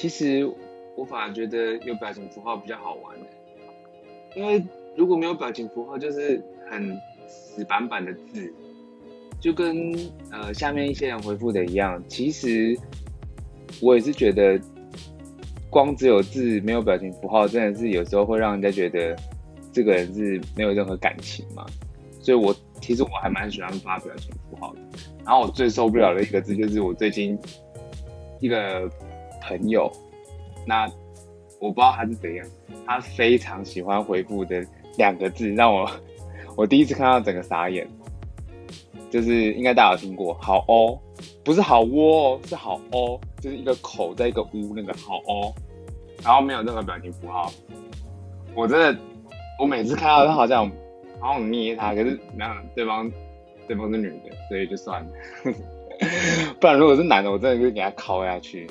[0.00, 0.50] 其实
[0.96, 3.14] 我反而觉得有表情符号比较好玩
[4.34, 4.64] 因为
[4.96, 8.50] 如果没有表情符号，就是很死板板的字，
[9.38, 9.92] 就跟
[10.30, 12.02] 呃下面一些人回复的一样。
[12.08, 12.74] 其实
[13.82, 14.58] 我也是觉得，
[15.68, 19.14] 光只有字没有表情符号，真的是有时候会让人家觉得
[19.70, 21.66] 这个人是没有任何感情嘛。
[22.22, 24.80] 所以我其实我还蛮喜欢发表情符号的。
[25.26, 27.38] 然后我最受不了的一个字就是我最近
[28.40, 28.90] 一个
[29.40, 29.90] 朋友，
[30.66, 30.84] 那
[31.60, 32.46] 我不知道他是怎样，
[32.86, 34.64] 他非常喜欢回复的
[34.96, 35.90] 两个字，让我
[36.56, 37.88] 我第一次看到整个傻眼。
[39.10, 40.96] 就是应该大家有听过，好哦，
[41.42, 45.52] 不是好窝哦，是好哦，就是一个口在一个屋那个好哦，
[46.22, 47.50] 然后没有任何表情符号。
[48.54, 49.00] 我真的，
[49.58, 50.70] 我每次看到他好像
[51.18, 53.10] 好想捏他，可是那对方
[53.66, 55.10] 对方是女的，所以就算了。
[56.60, 58.68] 不然如果是男的，我真的就给他敲下去。